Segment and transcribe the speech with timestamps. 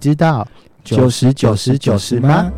[0.00, 0.46] 知道
[0.82, 2.50] 九十九十九十吗？？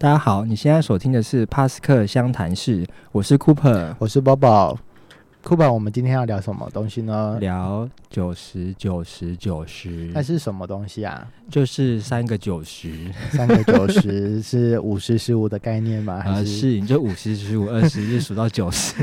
[0.00, 4.78] 大家好，你现在所听的是帕斯克湘潭市，我是 Cooper，我是宝宝。
[5.48, 7.38] 酷宝，我们今天要聊什么东西呢？
[7.40, 11.26] 聊九十九十九十，那是什么东西啊？
[11.50, 12.92] 就是三个九十，
[13.30, 16.20] 三个九十 是五十十五的概念吗？
[16.22, 18.94] 还呃，是是你就五十十五二十就数到九十，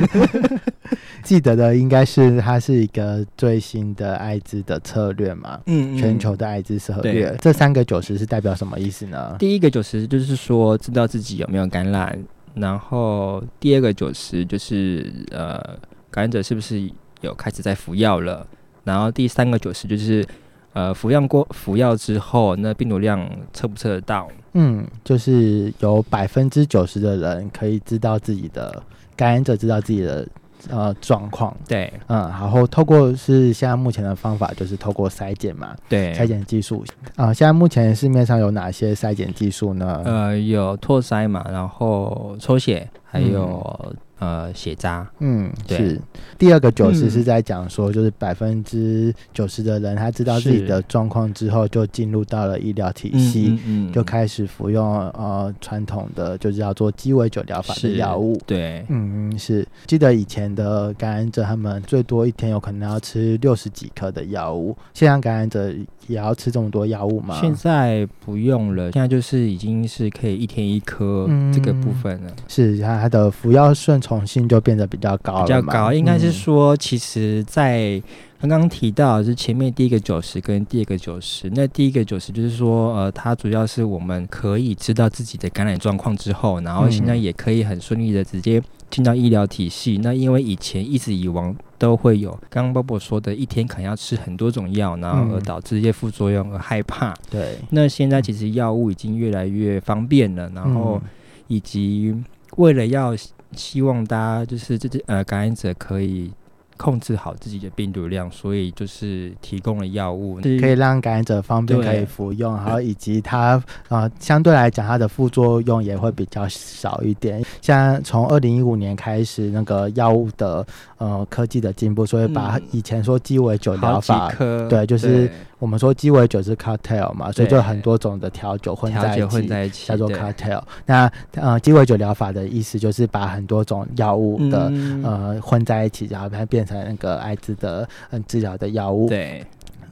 [1.25, 5.59] 记得的应该是它是一个最新的艾滋的策略嘛？
[5.65, 9.35] 嗯全球的艾滋策略对，这三个九十是代表什么意思呢？
[9.39, 12.15] 第一个九十就是说知道自己有没有感染，
[12.53, 15.75] 然后第二个九十就是呃
[16.15, 18.47] 感染者是不是有开始在服药了，
[18.85, 20.25] 然后第三个九十就是
[20.71, 24.29] 呃服药过服药之后，那病毒量测不测得到？
[24.53, 28.81] 嗯，就是有百分之九十的人可以知道自己的
[29.13, 30.25] 感染者知道自己的
[30.69, 31.53] 呃状况。
[31.67, 36.85] 对嗯，然后透过是现在目前的方法，就是透过筛检嘛，对，筛检技术
[37.17, 40.01] 啊、现在目前市面上有哪些筛检技术呢？
[40.05, 45.07] 呃，有拓筛嘛，然后抽血，还有、呃血渣。
[45.19, 46.01] 嗯，对是
[46.37, 58.39] 第二个九十嗯是在讲说，就是百分之九十的人他知道自己的状况之后，就进入到了医疗体系，嗯就开始服用呃传统的就是叫做鸡尾酒疗法的是药物。
[58.45, 65.71] 对，嗯，嗯是记得以前的感染者，他们最多一天有可能要吃六十几颗的药物，现在感染者
[66.07, 67.37] 也要吃这么多药物吗？
[67.41, 72.31] 现在不用了，现在就是已经是可以一天一颗嗯这个部分了。
[72.47, 76.31] 是它它的服药顺从性就变得比较高了比较高，应该是嗯。
[76.31, 77.99] 说，其实，在
[78.39, 87.21] 刚刚提到是前面第一个九十跟第二个九十，那第一个九十就是说，呃，它主要是我们可以知道自己的感染状况之后，然后现在嗯。
[87.21, 89.99] 也可以很顺利的直接进到医疗体系。
[90.03, 95.43] 那因为以前一直以往都会有刚刚波波说的，一天可能要吃很多种药，然后而嗯。
[95.43, 97.15] 导致一些副作用而害怕。
[97.31, 101.09] 对，那现在其实药物已经越来越方便了，然后嗯。
[101.47, 102.13] 以及
[102.57, 103.15] 为了要
[103.53, 106.31] 希望大家就是这些呃感染者可以
[106.77, 117.41] 控制好自己的病毒量，所以就是提供了药物，可以让感染者方便可以服用，然后以及它呃相对来讲它的副作用也会比较少一点。
[117.65, 120.63] 像从二零一五年开始，那个药物的
[120.99, 124.29] 呃科技的进步，所以把嗯以前说鸡尾酒疗法。
[124.29, 125.27] 颗，对就是
[125.57, 130.61] 我们说鸡尾酒是 cocktail 嘛，所以就很多种的调酒混在一起，混在一起，叫做 cocktail。
[130.85, 139.09] 那呃鸡尾酒疗法的意思就是把很多种药物的、嗯呃混在一起，然后它变成那个艾滋的嗯治疗的药物。
[139.09, 139.43] 对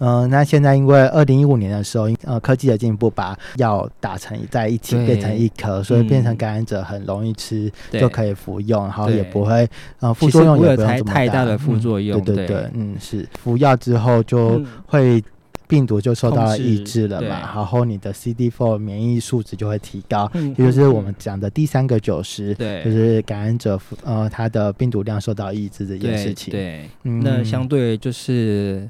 [0.05, 9.67] 嗯、那现在因为二零一五年的时候，呃，科技的进步，把药打成在一起变成一颗，所以变成嗯感染者很容易吃，就可以服用，然后也不会
[9.99, 15.23] 呃副作用也不会这么太大的嗯副作用对对对对，嗯，是服药之后就嗯会。
[15.65, 22.83] 病毒就受到了抑制了嘛，然后你的 CD4 免疫数值就会提高，嗯也就是我们讲的第三个九十，对。
[22.83, 26.51] 就是感染者呃他的病毒量受到抑制这件事情。
[26.51, 27.21] 对，嗯。
[27.23, 28.87] 那相对就是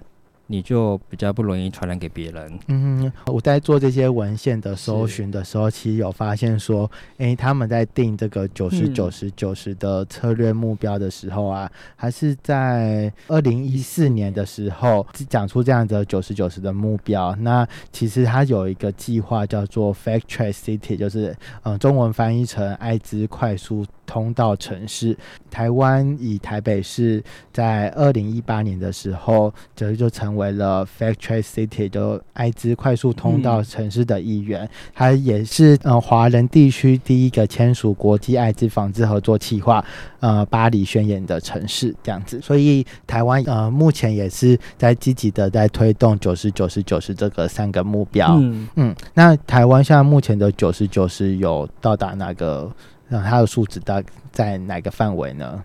[0.48, 8.94] 你就比较不容易传染给别人，嗯，我在做这些文献的搜寻的时候，其实有发现说，诶，他们在定这个九十嗯。
[8.94, 17.36] 九十九十的策略目标的时候啊，还是在二零一四年的时候讲出这样的九十九十的目标。
[17.38, 21.32] 那其实它有一个计划叫做 Fact Trace City，就是
[21.64, 25.18] 嗯、呃中文翻译成艾滋快速通道城市。
[25.50, 34.70] 台湾以台北市在二零一八年的时候，就就成为了 Fact Trace City 的艾滋快速通道嗯城市的一员。
[34.94, 39.84] 它也是呃华人地区第一个签署国际艾滋防治合作计划
[40.20, 42.40] 呃巴黎宣言的城市，这样子。
[42.42, 48.38] 所以台湾呃目前也是在积极的在推动九十九十九十这个三个目标。
[48.40, 52.72] 嗯，嗯，那台湾现在目前的九十九十有到达哪个？
[53.10, 54.02] 呃，它的数值大
[54.32, 55.64] 在哪个范围呢？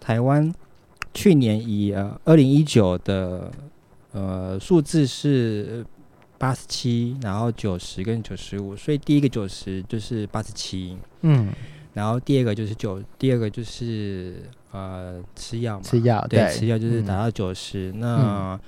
[0.00, 0.52] 台湾
[1.14, 3.50] 去年以呃二零一九的
[4.12, 5.84] 呃数字是
[6.38, 11.52] 八十七，然后九十跟九十五，所以第一个九十就是八十七，嗯，
[11.92, 14.42] 然后第二个就是九，第二个就是
[14.72, 18.58] 呃吃药嘛，吃药对，吃药就是达嗯到九十、那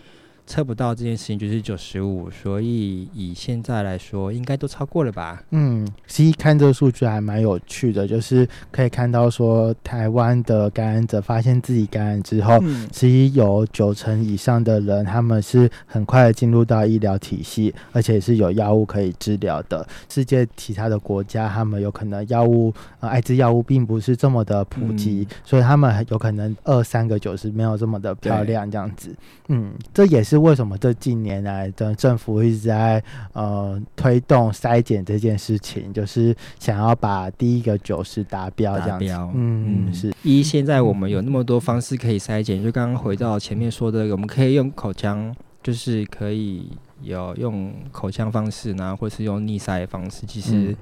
[0.46, 5.42] 测不到这件事情就是九十五，所以以现在来说，应该都超过了吧？
[5.50, 19.86] 嗯，其实看这个数据还蛮有趣的，就是可以看到说，台湾的感染者发现自己感染之后，嗯，其实有九成以上的人，他们是很快的进入到医疗体系，而且是有药物可以治疗的。
[20.08, 29.14] 世界其他的国家，他们有可能药物，呃，艾滋药物并不是这么的普及，嗯所以他们有可能二三个九十没有这么的漂亮这样子。
[29.48, 33.02] 嗯，这也是为什么这近年来的政府一直在
[33.32, 39.06] 呃推动筛检这件事情，就是想要把第一个九十达标这样子。
[39.06, 39.94] 达标嗯，嗯。
[39.94, 46.68] 是，一现在我们有那么多方式可以筛检，就刚刚回到前面说的，我们可以用口腔，就是可以
[47.02, 50.76] 有用口腔方式呢，或是用逆筛的方式，其实嗯。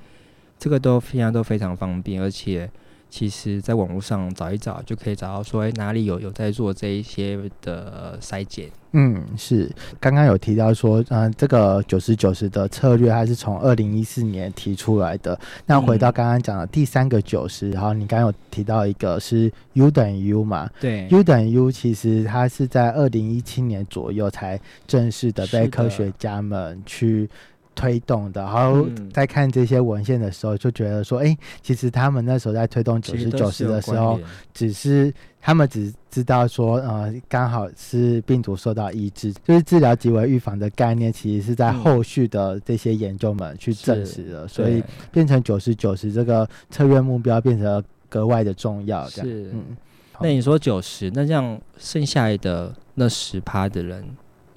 [0.58, 2.70] 这个都现在都非常方便，而且
[3.12, 8.70] 其实在网络上找一找就可以找到说，哎、哪里有有在做这一些的筛检。
[8.92, 9.70] 嗯，是，
[10.00, 15.38] 刚刚有提到说，嗯、这个九十九十的策略，它是从二零一四年提出来的。
[15.66, 27.28] 那回到嗯刚刚讲的第三个九十，然后你刚刚有提到一个是 U 等于 U 嘛对，U 等于 U，其实它是在二零一七年左右才正式的被科学家们去。
[27.74, 29.10] 推动的，然后嗯。
[29.10, 34.18] 在看这些文献的时候，就觉得说，哎、其实他们那时候在推动九十九十的时候，
[34.54, 41.74] 只是他们只知道说，呃，刚好是病毒受到抑制，就是治疗即为预防的概念，其实是在嗯。
[41.80, 49.08] 后续的这些研究们去证实的，所以变成九十九十这个策略目标变成格外的重要。
[49.10, 49.50] 这样，是。
[49.52, 49.76] 嗯
[50.20, 54.04] 那你说九十，那这样剩下来的那十趴的人，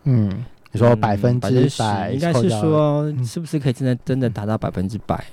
[0.03, 5.23] 嗯，你说百分之之百，应该是说嗯是不是可以真的真的达到百分之百？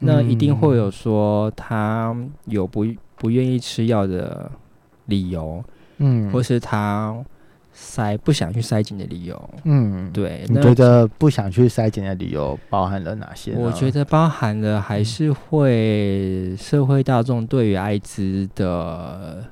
[0.00, 2.16] 那一定会有说他
[2.46, 4.50] 有不不愿意吃药的
[5.06, 5.62] 理由，
[5.98, 7.14] 嗯，或是他
[7.72, 9.50] 塞不想去塞检的理由。
[9.64, 13.52] 嗯，对，你觉得不想去塞检的理由包含了哪些？
[13.54, 19.44] 我觉得包含了还是会社会大众对于艾滋的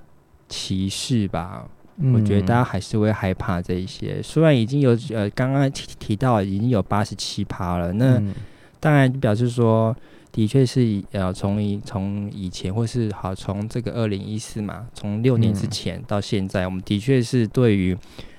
[0.48, 1.66] 歧视吧。
[2.14, 4.22] 我觉得大家还是会害怕这一些。
[4.22, 8.34] 虽然已经有呃刚刚提提到已经有八十七趴了，那嗯。
[8.80, 9.92] 当然表示说，
[10.30, 15.70] 的确是呃从以从以前或是好从这个二零一四嘛，从六年之嗯。
[15.70, 17.96] 前到现在，我们的确是对于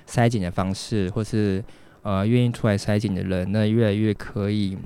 [0.08, 1.62] 筛检的方式或是
[2.04, 4.78] 呃愿意出来筛检的人，那越来越可以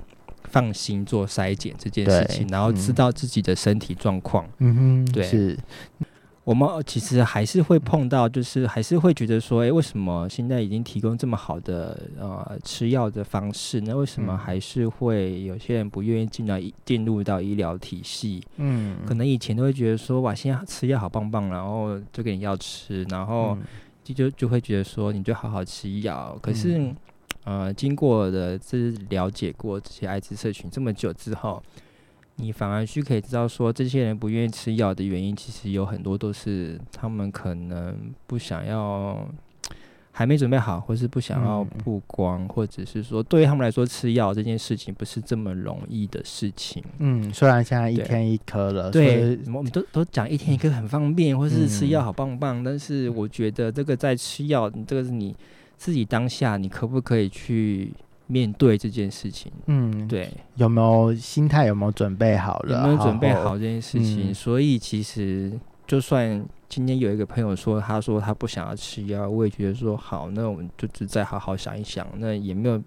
[0.46, 2.96] 放心做筛检这件事情，然后知嗯。
[2.96, 4.50] 道自己的身体状况。
[4.58, 5.24] 嗯哼，对。
[5.24, 5.56] 是，
[6.44, 18.44] 我们其实还是会碰到，就是还是会觉得说，诶，为什么现在已经提供这么好的呃吃药的方式，那为什么嗯还是会有些人不愿意进到医进入到医疗体系？
[18.58, 23.64] 嗯，可能以前都会觉得说，哇，现在吃药好棒棒，然后就给你药吃，然后嗯
[24.04, 26.38] 就就就会觉得说，你就好好吃药。
[26.42, 26.96] 可是，嗯
[27.46, 31.64] 呃，经过的这了解过这些艾滋社群这么久之后，
[32.36, 37.96] 你反而去可以知道说，这些人不愿意吃药的原因，其实有很多都是他们可能
[38.28, 39.28] 不想要。
[40.16, 46.84] 还没准备好，或是不想要嗯曝光，或者是说对于他们来说吃药这件事情不是这么容易的事情。
[47.00, 55.36] 嗯，虽然现在一天一颗了，对，我们都都讲一天一颗很方便，或是吃药嗯好棒棒，但是我觉得这个在吃药，你这个是你
[55.78, 57.92] 自己当下你可不可以去
[58.34, 59.52] 面对这件事情？
[59.68, 62.82] 嗯，对，有没有心态有没有准备好了？
[62.82, 64.32] 有没有准备好好这件事情？
[64.32, 65.54] 嗯所以其实
[65.86, 72.82] 就算今天有一个朋友说，他说他不想要吃药，我也觉得说好，那我们就只再好好想一想，那也没有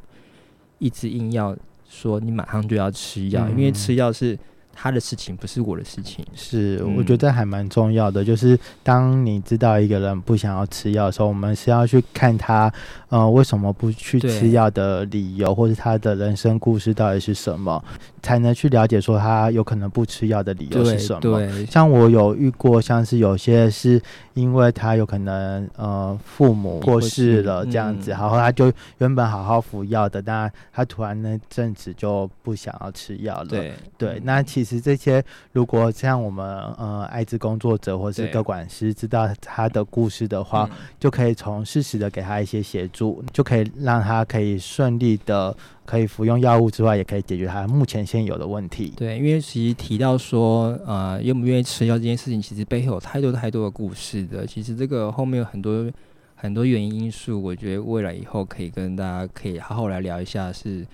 [0.79, 1.57] 一直硬要
[1.89, 4.37] 说你马上就要吃药，因为嗯吃药是
[4.79, 6.25] 他的事情，不是我的事情。
[6.35, 8.23] 是，嗯我觉得还蛮重要的。
[8.23, 12.73] 就是当你知道一个人不想要吃药的时候，我们是要去看他，
[13.09, 17.83] 呃，为什么不去吃药的理由，或者他的人生故事到底是什么，
[18.23, 21.21] 才能去了解说他有可能不吃药的理由是什么。
[21.21, 24.01] 对，像我有遇过，像是有些是
[24.35, 33.47] 因为他有可能呃父母过世了这样子，嗯然后他就原本好好服药的，但他突然那阵子就不想要吃药了。
[33.47, 36.45] 对对，那其实这些如果像我们
[36.77, 48.93] 呃艾滋工作者或是对各管师知道他的故事的话，嗯就可以从适时的给他一些协助，就可以让他可以顺利的可以服用药物之外，也可以解决他目前现有的问题。
[48.97, 54.45] 对，因为其实提到说，呃，愿不愿意吃药这件事情，其实背后有太多太多的故事的。
[54.47, 55.89] 其实这个后面有很多
[56.35, 60.85] 很多原因因素，我觉得未来以后可以跟大家可以好好来聊一下是。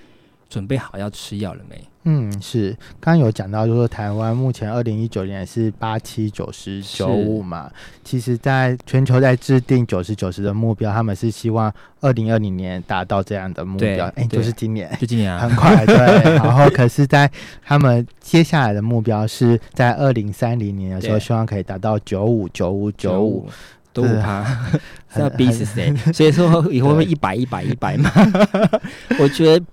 [0.52, 1.82] 准备好要吃药了没？
[2.04, 7.70] 嗯，是，刚刚有讲到，就是说台湾目前二零一九年是八七九十九五嘛，
[8.04, 15.96] 其实在全球在制定九十九十的目标，他们是希望二零二零年达到这样的目标，哎，就是今年，就今年啊，很快，对。
[16.34, 17.30] 然后，可是，在
[17.64, 23.48] 他们接下来的目标是在二零三零年的时候，希望可以达到九五九五九五，
[23.92, 24.44] 都怕
[25.16, 25.94] 要逼死谁？
[26.12, 28.10] 所以说以后会一百一百一百嘛？
[29.20, 29.64] 我觉得。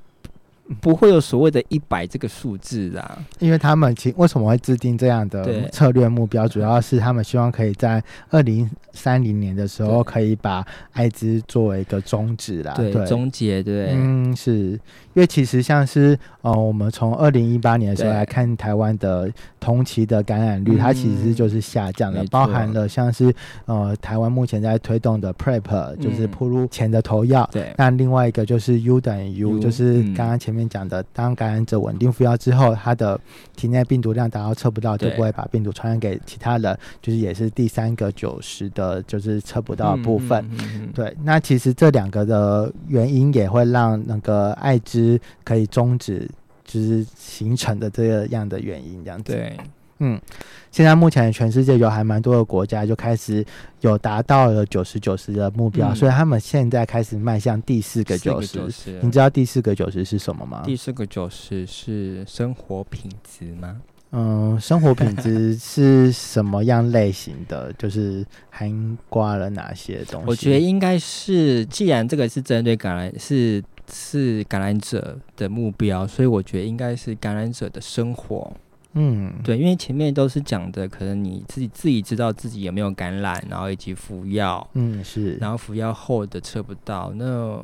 [0.82, 8.70] 不会有所谓的一百这个数字啊，因为他们其为什么会制定这样的策略目标，主要是他们希望可以在二零
[9.00, 14.80] 三零年的时候可以把艾滋作为一个终止啦，对，终结，对，嗯，是。
[15.16, 19.30] 因为其实像是呃，我们从二零一八年的时候来看台湾的
[19.60, 23.34] 同期的感染率，它其实就是下降的，包含了像是
[23.66, 27.50] 呃台湾目前在推动的 Prep，就是铺路前的投药。
[27.52, 27.74] 对。
[27.76, 33.20] 那另外一个就是 U 等于 U，就是刚刚前面讲的，当感染者稳定服药之后，他的
[33.58, 40.48] 体内病毒量达到测不到，就不会把病毒传染给其他人，就是也是第三个九十的，就是测不到的部分。
[40.94, 41.16] 对。
[41.24, 45.20] 那其实这两个的原因也会让那个艾滋。
[45.44, 46.30] 可以终止，
[46.64, 49.34] 就是形成的这样的原因，这样子。
[49.34, 49.58] 对，
[49.98, 50.22] 嗯，
[50.70, 53.44] 现在目前全世界有还蛮多的国家就开始
[53.82, 58.60] 有达到了九十九十的目标，所以他们现在开始迈向第四个九十。
[59.02, 60.62] 你知道第四个九十是什么吗？
[60.64, 63.82] 第四个九十是生活品质吗？
[64.12, 67.72] 嗯，生活品质是什么样类型的？
[67.74, 70.28] 就是含刮了哪些东西？
[70.28, 73.64] 我觉得应该是，既然这个是针对感染是。
[73.92, 78.54] 是感染者的目标，所以我觉得应该是感染者的生活。
[78.94, 84.70] 嗯，对，因为前面都是讲的，可能你自己自己知道自己有没有感染，然后以及服药。
[84.76, 85.38] 嗯，是。
[85.38, 87.60] 然后服药后的测不到，那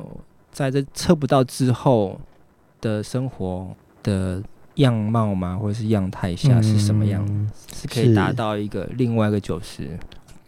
[0.50, 2.20] 在这测不到之后
[2.80, 3.72] 的生活
[4.02, 4.42] 的
[4.76, 5.58] 样貌吗？
[5.60, 7.22] 或者是样态下是什么样？
[7.74, 9.98] 是可以达到一个另外一个九十。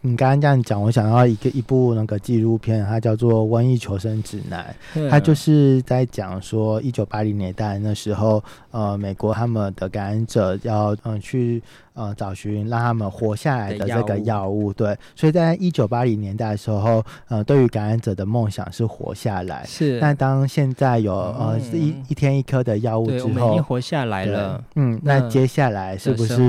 [0.01, 4.73] 你刚刚这样讲，我想到一个一部那个纪录片，它叫做《瘟疫求生指南》，
[5.09, 8.41] 它就是在讲说一九八零年代那时候，
[8.71, 11.61] 呃，美国他们的感染者要嗯去
[11.93, 19.99] 呃找寻让他们活下来的这个药物，对，所以在一九八零年代的时候，呃，对于感染者的梦想是活下来，是。
[19.99, 26.39] 但当现在有呃一一天一颗的药物之后，已经活下来了，嗯，那接下来是不是？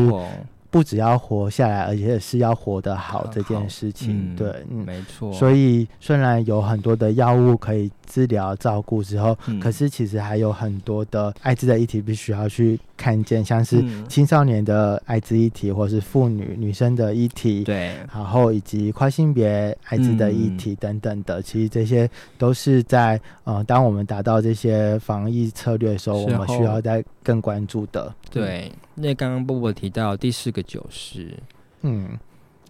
[0.70, 5.32] 不只要活下来，而且是要活得好这件事情，对，嗯，没错。
[5.32, 7.90] 所以虽然有很多的药物可以。
[8.10, 28.12] 治疗照顾之后，可是其实还有很多的艾滋的议题必须要去看见，像是青少年的艾滋议题，或是妇女女生的议题，对，然后以及跨性别艾滋的议题等等的，其实这些都是在呃，当我们达到这些防疫策略的时候，我们需要在更关注的。
[28.28, 31.36] 对，那刚刚波波提到第四个九十，
[31.82, 32.18] 嗯。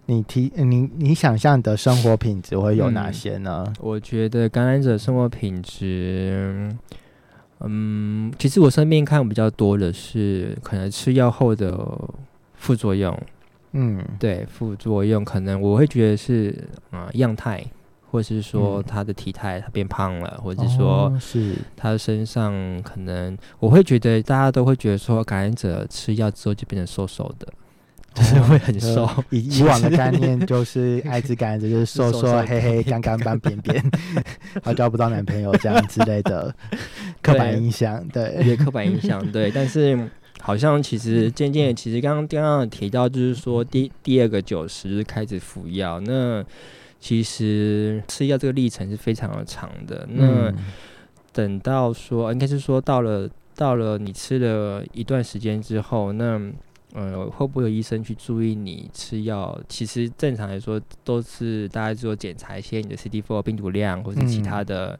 [0.07, 3.71] 你提你你想象的生活品质会有哪些呢？
[3.79, 6.75] 我觉得感染者生活品质，
[7.59, 11.87] 嗯，其实我身边看比较多的是可能吃药后的
[12.55, 13.17] 副作用。
[13.73, 17.63] 嗯，对，副作用可能我会觉得是啊样态，
[18.11, 22.53] 或者是说他的体态他变胖了，或者是说是他的身上
[22.83, 27.47] 可能我会觉得大家都会觉得说感染者吃药之后就变成瘦瘦的。
[28.13, 33.81] 就是会很瘦，以以往的概念 就是艾滋感染者就是瘦瘦黑黑干干斑扁扁，
[34.61, 36.53] 他交不到男朋友这样之类的
[37.23, 39.49] 刻板印象，对，一些刻板印象，对。
[39.49, 39.97] 但是
[40.41, 46.43] 好像其实渐渐，其实刚刚刚刚提到，就是说第第二个九十开始服药，那
[47.01, 50.07] 其实吃药这个历程是非常的长的。
[50.11, 50.53] 那
[51.33, 56.39] 等到说，应该是说到了到了你吃了一段时间之后，那
[56.93, 59.59] 呃，会不会有医生去注意你吃药？
[59.67, 64.99] 其实正常来说，都是大家做检查一些你的 CD4 病毒量，或者其他的、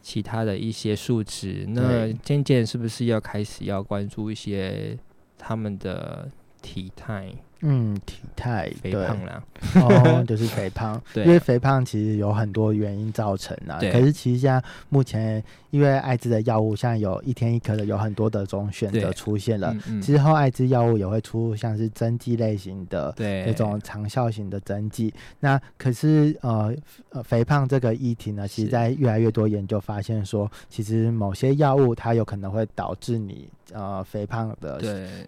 [0.00, 1.66] 其他的一些数值。
[1.70, 4.96] 那渐渐是不是要开始要关注一些
[5.36, 6.30] 他们的
[6.62, 7.32] 体态？
[7.62, 9.42] 嗯，体态肥胖啦，
[9.74, 11.00] 哦，就是肥胖。
[11.12, 13.78] 对，因为肥胖其实有很多原因造成啊。
[13.78, 13.92] 对。
[13.92, 19.76] 可是其实现在目前，因为艾滋的药物，现在有一天一颗的，有很多的种选择出现了。
[20.02, 25.12] 之后艾滋药物也会出像是针剂类型的，对，那种长效型的针剂。
[25.40, 26.74] 那可是呃
[27.10, 34.80] 呃，肥胖这个议题呢，其实在越来越多研究发现说，其实某些药物它有可能会导致你呃肥胖的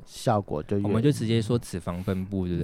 [0.07, 0.77] 效果就。
[0.79, 2.23] 我们就直接说脂肪分。
[2.25, 2.63] 布对不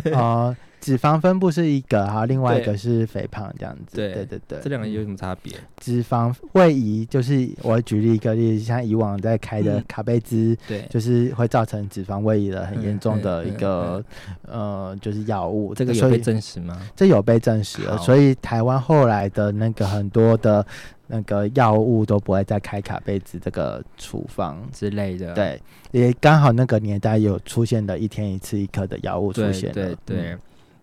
[0.00, 0.12] 对？
[0.14, 3.96] 啊， 脂肪分布是一个，然后另外一个是肥胖这样子。
[3.96, 5.52] 对对对对，这两个有嗯什么差别？
[5.76, 14.04] 脂肪位移，就是我举例一个例子，像以往在开的嗯卡贝兹，对，就是会造成脂肪位移的很嗯严重的嗯一个、
[14.42, 15.72] 呃，就是药物。
[15.72, 16.76] 这个有被证实吗？
[16.96, 20.66] 这有被证实了，所以台湾后来的那个很多的
[21.06, 24.60] 那个药物都不会再开卡贝兹这个处方。
[24.72, 25.32] 之类的。
[25.34, 25.62] 对，
[25.92, 29.74] 也刚好那个年代有出现的一天一次一颗的药物出现了。
[29.74, 30.32] 对对。
[30.32, 30.38] 嗯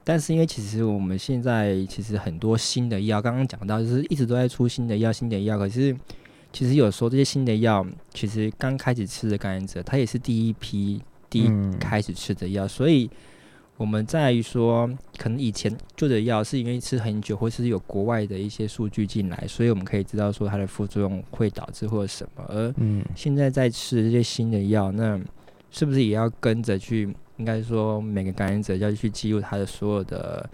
[0.10, 5.96] 但是因为其实我们现在其实很多新的药，刚刚讲到就是一直都在出新的药、新的药，可是
[6.52, 11.00] 其实有时候这些新的药，其实刚开始吃的感染者，他也是第一批
[11.30, 13.08] 第一嗯开始吃的药，所以
[13.78, 25.22] 我们在于说，可能以前旧的药是因为吃很久，或是有国外的一些数据进来，所以我们可以知道说它的副作用会导致或者什么，而嗯现在在吃这些新的药，那
[25.70, 27.16] 是不是也要跟着去？
[27.40, 30.48] 应该说每个感染者要去记录他的所有的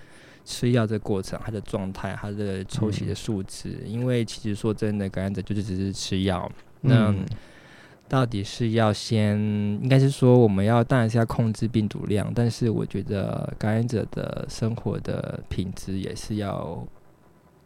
[0.45, 6.49] 吃药的过程、他的状态、他的抽血的数值，因为其实说真的，感染者就是只是吃药，
[6.81, 7.25] 那嗯。
[8.07, 9.35] 到底是要先，
[9.81, 16.87] 应该是说我们要当然是要控制病毒量，但是我觉得感染者的生活的品质也是要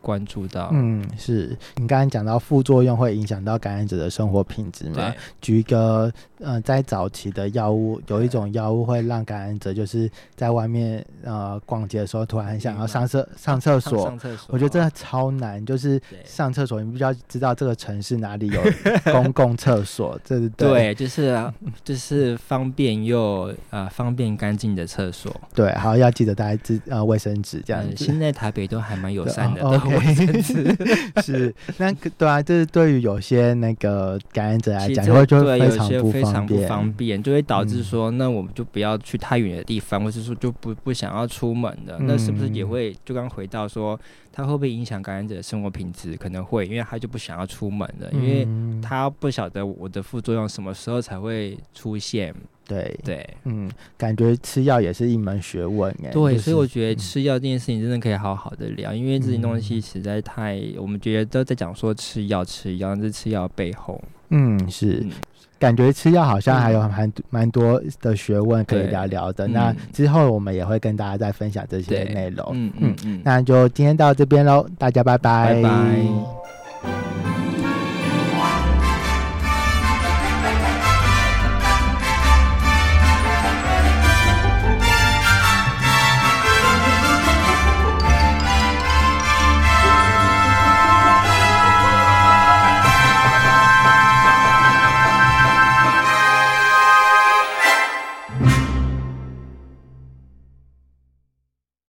[0.01, 0.69] 关注到。
[0.73, 5.13] 嗯，是你刚刚讲到副作用会影响到感染者的生活品质嘛对？
[5.41, 14.05] 举一个，呃，在早期的药物，有一种药物会让感染者就是在外面呃逛街的时候，突然很想要上厕上厕所。
[14.05, 18.61] 上厕所，我觉得真的超难，就是上厕所，你必须要知道这个城市哪里有
[19.11, 21.53] 公共厕所，这是对，就是啊
[21.83, 27.83] 就是方便又呃方便干净的厕所，对，好要记得带纸呃卫生纸这样。
[27.95, 30.75] 现在台北都还蛮友善的，卫生纸
[31.22, 36.69] 是，那个对啊，就是对于有些那个感染者来讲，就会就对有些非常不方便。
[36.69, 44.00] 方便，就会导致嗯说，那我们就不要去太远的地方，或是说就不不想要出门的，那是不是也嗯会就刚回到说，
[44.31, 46.15] 他会不会影响感染者的生活品质？
[46.17, 52.34] 可能会，因为他就不想要出门了，因为嗯他不晓得我的副作用什么时候才会出现。
[52.69, 52.99] 对。
[53.03, 53.29] 对。
[53.43, 56.11] 嗯，感觉吃药也是一门学问哎。
[56.11, 56.97] 对，就是所以我觉得嗯。
[56.97, 59.81] 吃药这件事情真的可以好好的聊，因为这些东西嗯。
[59.81, 65.01] 实在太，我们觉得都在讲说吃药吃药，但是吃药背后，嗯是。
[65.03, 65.11] 嗯，
[65.57, 69.47] 感觉吃药好像还有蛮蛮多的学问可以聊聊的。
[69.47, 69.51] 嗯。
[69.51, 72.49] 那之后我们也会跟大家再分享这些内容。
[72.53, 76.38] 嗯嗯嗯，那就今天到这边喽，大家拜拜，拜拜。